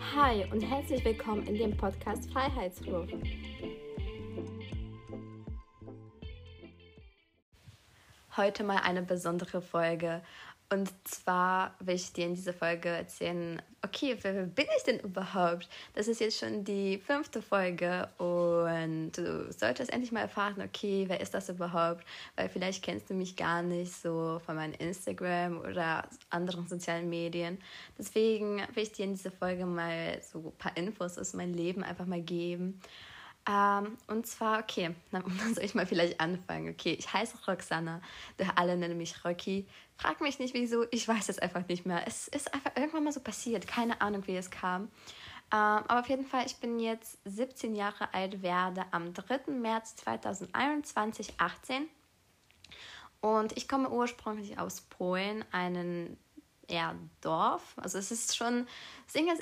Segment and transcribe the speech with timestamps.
[0.00, 3.08] Hi und herzlich willkommen in dem Podcast Freiheitsruf.
[8.36, 10.22] Heute mal eine besondere Folge.
[10.68, 15.68] Und zwar will ich dir in dieser Folge erzählen, okay, wer bin ich denn überhaupt?
[15.94, 21.20] Das ist jetzt schon die fünfte Folge und du solltest endlich mal erfahren, okay, wer
[21.20, 22.04] ist das überhaupt?
[22.34, 27.58] Weil vielleicht kennst du mich gar nicht so von meinem Instagram oder anderen sozialen Medien.
[27.96, 31.84] Deswegen will ich dir in dieser Folge mal so ein paar Infos aus meinem Leben
[31.84, 32.80] einfach mal geben.
[33.48, 36.72] Ähm, und zwar, okay, dann soll ich mal vielleicht anfangen.
[36.72, 38.00] Okay, ich heiße Roxana.
[38.56, 39.66] Alle nennen mich Rocky.
[39.96, 42.06] Frag mich nicht wieso, ich weiß es einfach nicht mehr.
[42.06, 43.66] Es ist einfach irgendwann mal so passiert.
[43.66, 44.90] Keine Ahnung, wie es kam.
[45.52, 49.52] Ähm, aber auf jeden Fall, ich bin jetzt 17 Jahre alt, werde am 3.
[49.52, 51.88] März 2021 18.
[53.20, 56.18] Und ich komme ursprünglich aus Polen, einen
[56.68, 57.74] eher Dorf.
[57.76, 58.66] Also es ist schon,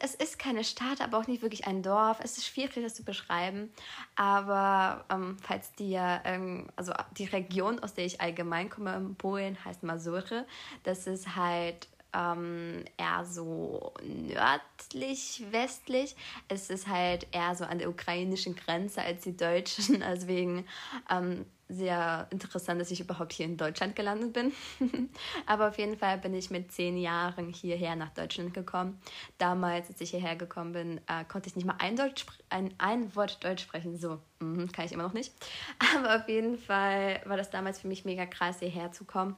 [0.00, 2.18] es ist keine Stadt, aber auch nicht wirklich ein Dorf.
[2.22, 3.72] Es ist schwierig, das zu beschreiben.
[4.16, 9.62] Aber ähm, falls dir, ähm, also die Region, aus der ich allgemein komme in Polen,
[9.64, 10.42] heißt Masury.
[10.84, 16.16] Das ist halt ähm, eher so nördlich, westlich.
[16.48, 20.00] Es ist halt eher so an der ukrainischen Grenze als die deutschen.
[20.12, 20.66] Deswegen
[21.08, 24.52] ähm, sehr interessant, dass ich überhaupt hier in Deutschland gelandet bin.
[25.46, 29.00] Aber auf jeden Fall bin ich mit zehn Jahren hierher nach Deutschland gekommen.
[29.38, 33.14] Damals, als ich hierher gekommen bin, äh, konnte ich nicht mal ein, Deutsch, ein, ein
[33.14, 33.96] Wort Deutsch sprechen.
[33.96, 35.32] So, mh, kann ich immer noch nicht.
[35.96, 39.36] Aber auf jeden Fall war das damals für mich mega krass, hierher zu kommen.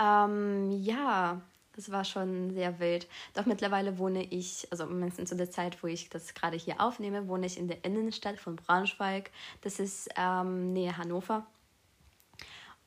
[0.00, 1.40] Ähm, ja,
[1.76, 3.08] das war schon sehr wild.
[3.34, 7.28] Doch mittlerweile wohne ich, also mindestens zu der Zeit, wo ich das gerade hier aufnehme,
[7.28, 9.30] wohne ich in der Innenstadt von Braunschweig.
[9.60, 11.46] Das ist ähm, nähe Hannover.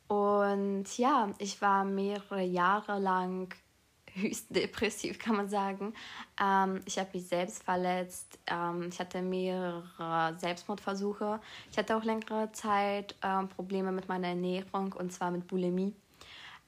[0.07, 3.53] Und ja, ich war mehrere Jahre lang
[4.13, 5.93] höchst depressiv, kann man sagen.
[6.41, 8.37] Ähm, ich habe mich selbst verletzt.
[8.47, 11.39] Ähm, ich hatte mehrere Selbstmordversuche.
[11.71, 15.95] Ich hatte auch längere Zeit ähm, Probleme mit meiner Ernährung und zwar mit Bulimie.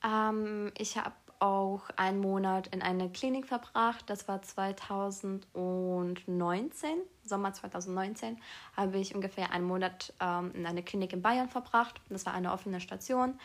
[0.06, 4.06] Ähm, ich habe auch einen Monat in einer Klinik verbracht.
[4.08, 6.90] Das war 2019,
[7.24, 8.38] Sommer 2019,
[8.76, 12.02] habe ich ungefähr einen Monat ähm, in einer Klinik in Bayern verbracht.
[12.10, 13.40] Das war eine offene Station.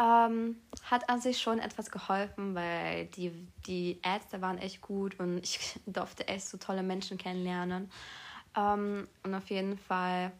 [0.00, 3.32] Ähm, hat an sich schon etwas geholfen, weil die,
[3.66, 7.90] die Ärzte waren echt gut und ich durfte echt so tolle Menschen kennenlernen.
[8.56, 10.32] Ähm, und auf jeden Fall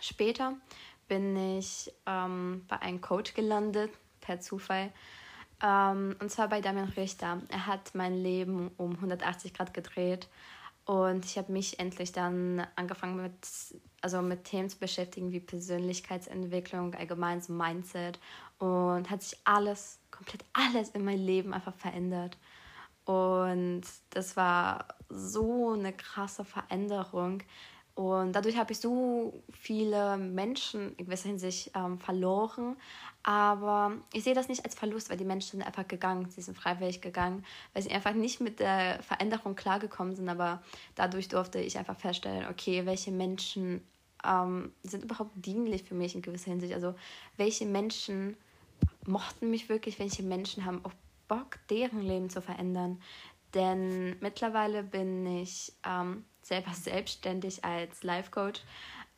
[0.00, 0.54] später
[1.08, 3.90] bin ich ähm, bei einem Coach gelandet,
[4.28, 4.92] per Zufall.
[5.62, 7.40] Ähm, und zwar bei Damian Richter.
[7.48, 10.28] Er hat mein Leben um 180 Grad gedreht.
[10.84, 13.32] Und ich habe mich endlich dann angefangen mit,
[14.02, 18.20] also mit Themen zu beschäftigen wie Persönlichkeitsentwicklung, allgemein so Mindset.
[18.58, 22.36] Und hat sich alles, komplett alles in meinem Leben einfach verändert.
[23.06, 27.42] Und das war so eine krasse Veränderung.
[27.98, 32.76] Und dadurch habe ich so viele Menschen in gewisser Hinsicht ähm, verloren.
[33.24, 36.56] Aber ich sehe das nicht als Verlust, weil die Menschen sind einfach gegangen, sie sind
[36.56, 40.28] freiwillig gegangen, weil sie einfach nicht mit der Veränderung klargekommen sind.
[40.28, 40.62] Aber
[40.94, 43.84] dadurch durfte ich einfach feststellen, okay, welche Menschen
[44.24, 46.74] ähm, sind überhaupt dienlich für mich in gewisser Hinsicht.
[46.74, 46.94] Also
[47.36, 48.36] welche Menschen
[49.06, 50.92] mochten mich wirklich, welche Menschen haben auch
[51.26, 53.02] Bock, deren Leben zu verändern.
[53.54, 58.62] Denn mittlerweile bin ich ähm, selber selbstständig als Life Coach.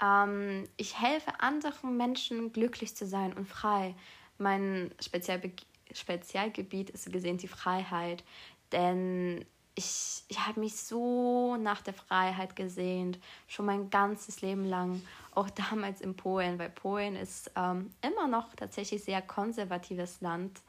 [0.02, 3.94] Ähm, ich helfe anderen Menschen glücklich zu sein und frei.
[4.38, 5.52] Mein Spezialbe
[5.92, 8.22] Spezialgebiet ist gesehen die Freiheit,
[8.70, 9.44] denn
[9.74, 15.02] ich, ich habe mich so nach der Freiheit gesehnt, schon mein ganzes Leben lang,
[15.34, 20.60] auch damals in Polen, weil Polen ist ähm, immer noch tatsächlich sehr konservatives Land,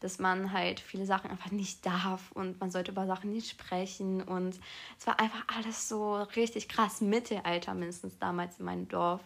[0.00, 4.22] dass man halt viele Sachen einfach nicht darf und man sollte über Sachen nicht sprechen
[4.22, 4.58] und
[4.98, 9.20] es war einfach alles so richtig krass Mittelalter mindestens damals in meinem Dorf.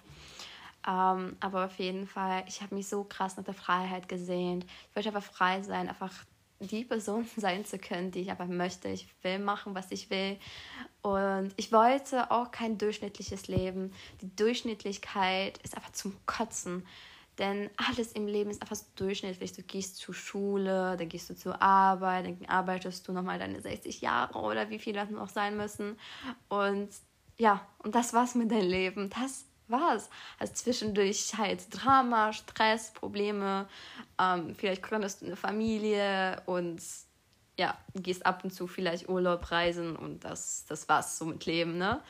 [0.87, 4.64] Ähm, aber auf jeden Fall, ich habe mich so krass nach der Freiheit gesehnt.
[4.91, 6.12] Ich wollte einfach frei sein, einfach
[6.66, 8.88] die Person sein zu können, die ich einfach möchte.
[8.88, 10.38] Ich will machen, was ich will.
[11.02, 13.92] Und ich wollte auch kein durchschnittliches Leben.
[14.20, 16.87] Die Durchschnittlichkeit ist einfach zum Kotzen.
[17.38, 19.52] Denn alles im Leben ist einfach so durchschnittlich.
[19.52, 24.02] Du gehst zur Schule, dann gehst du zur Arbeit, dann arbeitest du nochmal deine 60
[24.02, 25.98] Jahre oder wie viele das noch sein müssen.
[26.48, 26.90] Und
[27.38, 29.10] ja, und das war's mit deinem Leben.
[29.10, 30.09] Das war's.
[30.38, 33.69] Also zwischendurch halt Drama, Stress, Probleme,
[34.20, 36.82] ähm, vielleicht gründest du eine Familie und
[37.59, 41.76] ja, gehst ab und zu vielleicht Urlaub reisen und das, das war's so mit Leben,
[41.79, 42.00] ne?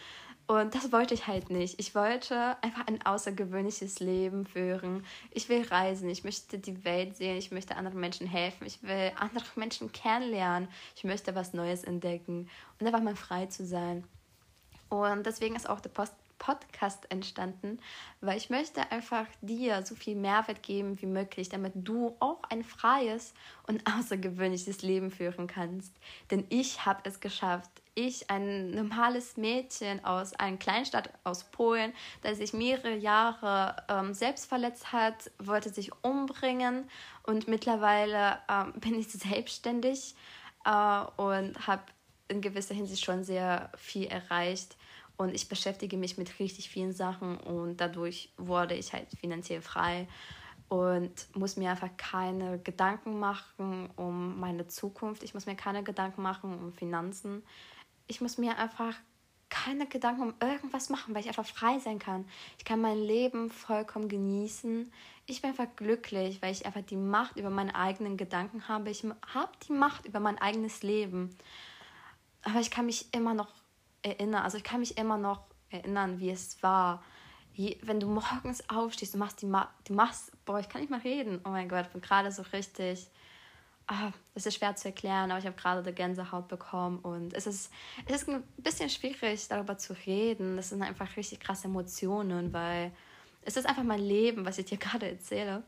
[0.47, 1.79] Und das wollte ich halt nicht.
[1.79, 5.05] Ich wollte einfach ein außergewöhnliches Leben führen.
[5.31, 9.13] Ich will reisen, ich möchte die Welt sehen, ich möchte anderen Menschen helfen, ich will
[9.17, 14.05] andere Menschen kennenlernen, ich möchte was Neues entdecken und einfach mal frei zu sein.
[14.89, 17.79] Und deswegen ist auch der Post Podcast entstanden,
[18.21, 22.65] weil ich möchte einfach dir so viel Mehrwert geben wie möglich, damit du auch ein
[22.65, 23.33] freies
[23.69, 25.95] und außergewöhnliches Leben führen kannst.
[26.33, 27.71] Denn ich habe es geschafft.
[27.95, 31.93] Ich, ein normales Mädchen aus einer Kleinstadt aus Polen,
[32.23, 36.89] das sich mehrere Jahre ähm, selbst verletzt hat, wollte sich umbringen
[37.23, 40.17] und mittlerweile ähm, bin ich selbstständig
[40.65, 41.83] äh, und habe
[42.27, 44.77] in gewisser Hinsicht schon sehr viel erreicht.
[45.17, 50.09] Und ich beschäftige mich mit richtig vielen Sachen und dadurch wurde ich halt finanziell frei
[50.69, 55.23] und muss mir einfach keine Gedanken machen um meine Zukunft.
[55.23, 57.43] Ich muss mir keine Gedanken machen um Finanzen.
[58.07, 58.95] Ich muss mir einfach
[59.51, 62.27] keine Gedanken um irgendwas machen, weil ich einfach frei sein kann.
[62.57, 64.91] Ich kann mein Leben vollkommen genießen.
[65.27, 68.89] Ich bin einfach glücklich, weil ich einfach die Macht über meine eigenen Gedanken habe.
[68.89, 69.05] Ich
[69.35, 71.37] habe die Macht über mein eigenes Leben.
[72.45, 73.53] Aber ich kann mich immer noch
[74.03, 77.03] erinnere, also ich kann mich immer noch erinnern, wie es war.
[77.55, 80.91] Je, wenn du morgens aufstehst, du machst die, Ma du machst, boah, ich kann nicht
[80.91, 81.41] mal reden.
[81.45, 83.09] Oh mein Gott, ich bin gerade so richtig.
[83.89, 87.49] Ah, es ist schwer zu erklären, aber ich habe gerade die Gänsehaut bekommen und es
[87.49, 87.71] ist,
[88.07, 90.57] es ist ein bisschen schwierig, darüber zu reden.
[90.57, 92.93] Das sind einfach richtig krasse Emotionen, weil
[93.43, 95.65] es ist einfach mein Leben, was ich dir gerade erzähle.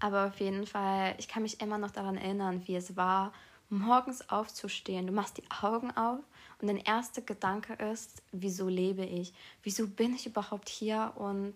[0.00, 3.32] Aber auf jeden Fall, ich kann mich immer noch daran erinnern, wie es war,
[3.70, 5.06] morgens aufzustehen.
[5.06, 6.20] Du machst die Augen auf
[6.60, 9.32] und dein erster Gedanke ist, wieso lebe ich?
[9.62, 11.12] Wieso bin ich überhaupt hier?
[11.16, 11.54] Und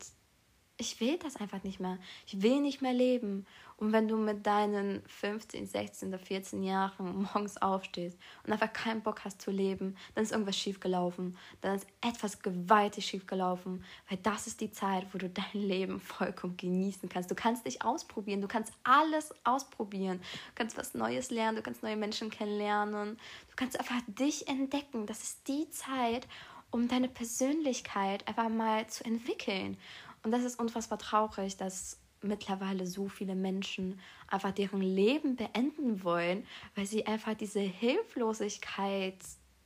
[0.76, 1.99] ich will das einfach nicht mehr.
[2.26, 3.47] Ich will nicht mehr leben.
[3.82, 9.02] Und wenn du mit deinen 15, 16 oder 14 Jahren morgens aufstehst und einfach keinen
[9.02, 11.37] Bock hast zu leben, dann ist irgendwas schiefgelaufen.
[11.62, 13.82] Dann ist etwas gewaltig schiefgelaufen.
[14.08, 17.29] Weil das ist die Zeit, wo du dein Leben vollkommen genießen kannst.
[17.29, 18.40] Du kannst dich ausprobieren.
[18.40, 20.19] Du kannst alles ausprobieren.
[20.20, 21.56] Du kannst was Neues lernen.
[21.56, 23.17] Du kannst neue Menschen kennenlernen.
[23.50, 25.06] Du kannst einfach dich entdecken.
[25.06, 26.29] Das ist die Zeit,
[26.70, 29.76] um deine Persönlichkeit einfach mal zu entwickeln.
[30.23, 36.47] Und das ist unfassbar traurig, dass mittlerweile so viele Menschen einfach deren Leben beenden wollen,
[36.75, 39.17] weil sie einfach diese Hilflosigkeit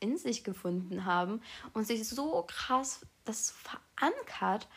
[0.01, 1.41] in sich gefunden haben
[1.73, 4.69] und sich so krass das verankert.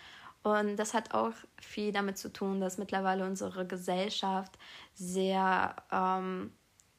[0.43, 4.57] Und das hat auch viel damit zu tun, dass mittlerweile unsere Gesellschaft
[4.93, 6.53] sehr, ähm,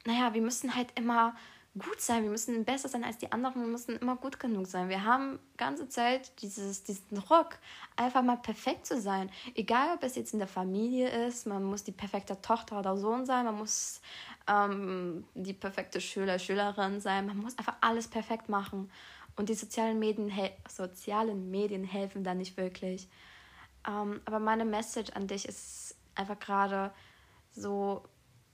[0.05, 1.35] naja, wir müssen halt immer
[1.78, 4.88] gut sein, wir müssen besser sein als die anderen, wir müssen immer gut genug sein.
[4.88, 7.58] Wir haben ganze Zeit dieses, diesen Druck,
[7.96, 9.31] einfach mal perfekt zu sein.
[9.55, 13.25] Egal, ob es jetzt in der Familie ist, man muss die perfekte Tochter oder Sohn
[13.25, 14.00] sein, man muss
[14.49, 18.90] ähm, die perfekte Schüler, Schülerin sein, man muss einfach alles perfekt machen.
[19.37, 20.32] Und die sozialen Medien,
[20.69, 23.08] sozialen Medien helfen da nicht wirklich.
[23.88, 26.93] Ähm, aber meine Message an dich ist einfach gerade
[27.52, 28.02] so,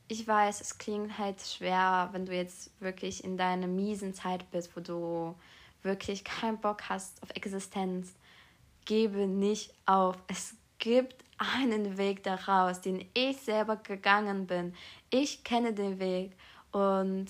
[0.08, 4.76] ich weiß, es klingt halt schwer, wenn du jetzt wirklich in deiner miesen Zeit bist,
[4.76, 5.35] wo du
[5.82, 8.14] wirklich keinen Bock hast auf Existenz.
[8.85, 10.17] Gebe nicht auf.
[10.29, 14.75] Es gibt einen Weg daraus, den ich selber gegangen bin.
[15.11, 16.32] Ich kenne den Weg.
[16.73, 17.26] Und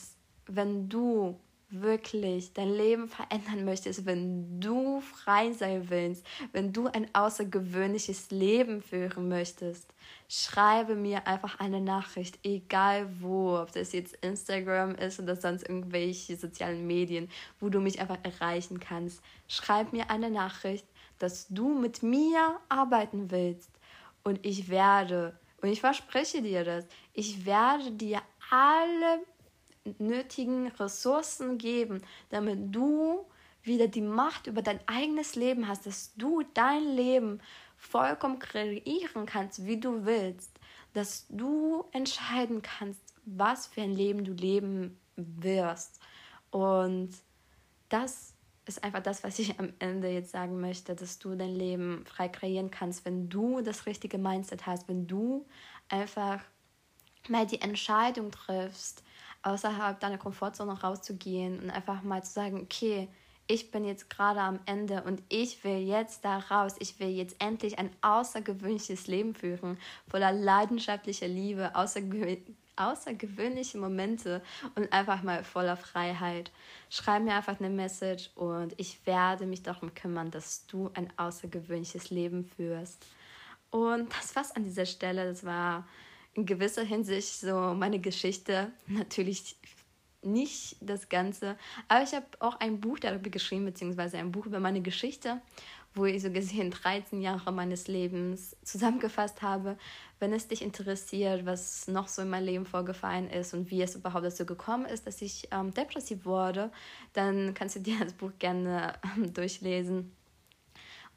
[0.47, 1.39] wenn du
[1.83, 8.83] wirklich dein Leben verändern möchtest, wenn du frei sein willst, wenn du ein außergewöhnliches Leben
[8.83, 9.93] führen möchtest,
[10.29, 16.37] schreibe mir einfach eine Nachricht, egal wo, ob das jetzt Instagram ist oder sonst irgendwelche
[16.37, 17.29] sozialen Medien,
[17.61, 19.23] wo du mich einfach erreichen kannst.
[19.49, 20.87] Schreib mir eine Nachricht,
[21.19, 23.71] dass du mit mir arbeiten willst
[24.23, 29.21] und ich werde, und ich verspreche dir das, ich werde dir alle
[29.99, 33.27] nötigen Ressourcen geben, damit du
[33.63, 37.41] wieder die Macht über dein eigenes Leben hast, dass du dein Leben
[37.77, 40.51] vollkommen kreieren kannst, wie du willst,
[40.93, 46.01] dass du entscheiden kannst, was für ein Leben du leben wirst.
[46.51, 47.11] Und
[47.89, 48.35] das
[48.67, 52.29] ist einfach das, was ich am Ende jetzt sagen möchte, dass du dein Leben frei
[52.29, 55.47] kreieren kannst, wenn du das richtige Mindset hast, wenn du
[55.89, 56.43] einfach
[57.29, 59.03] mal die Entscheidung triffst,
[59.43, 63.09] außerhalb deiner Komfortzone rauszugehen und einfach mal zu sagen, okay,
[63.49, 66.75] ich bin jetzt gerade am Ende und ich will jetzt da raus.
[66.81, 69.79] Ich will jetzt endlich ein außergewöhnliches Leben führen,
[70.09, 72.37] voller leidenschaftlicher Liebe, außergewö
[72.79, 74.43] außergewöhnliche Momente
[74.75, 76.51] und einfach mal voller Freiheit.
[76.91, 82.11] Schreib mir einfach eine Message und ich werde mich darum kümmern, dass du ein außergewöhnliches
[82.11, 83.07] Leben führst.
[83.71, 85.27] Und das war's an dieser Stelle.
[85.27, 85.89] Das war
[86.37, 88.71] in gewisser Hinsicht so meine Geschichte.
[88.87, 89.57] Natürlich
[90.23, 91.57] nicht das Ganze,
[91.89, 95.41] aber ich habe auch ein Buch darüber geschrieben, beziehungsweise ein Buch über meine Geschichte,
[95.95, 99.79] wo ich so gesehen 13 Jahre meines Lebens zusammengefasst habe.
[100.19, 103.95] Wenn es dich interessiert, was noch so in meinem Leben vorgefallen ist und wie es
[103.95, 106.73] überhaupt dazu gekommen ist, dass ich ähm, depressiv wurde,
[107.13, 110.13] dann kannst du dir das Buch gerne ähm, durchlesen.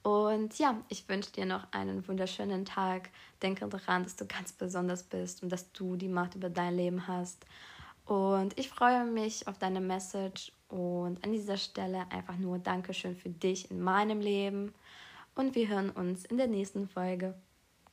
[0.01, 3.09] Und ja, ich wünsche dir noch einen wunderschönen Tag.
[3.41, 7.07] Denke daran, dass du ganz besonders bist und dass du die Macht über dein Leben
[7.07, 7.45] hast.
[8.05, 13.29] Und ich freue mich auf deine Message und an dieser Stelle einfach nur Dankeschön für
[13.29, 14.73] dich in meinem Leben.
[15.35, 17.35] Und wir hören uns in der nächsten Folge.